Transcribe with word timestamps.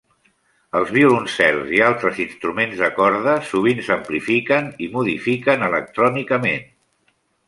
Els 0.77 0.91
violoncels 0.93 1.73
i 1.79 1.81
altres 1.89 2.21
instruments 2.23 2.73
de 2.83 2.89
corda 2.95 3.35
sovint 3.49 3.81
s'amplifiquen 3.89 4.71
i 4.87 4.87
modifiquen 4.97 5.67
electrònicament. 5.69 6.65